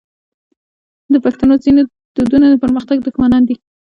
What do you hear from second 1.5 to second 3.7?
ځینې دودونه د پرمختګ دښمنان دي.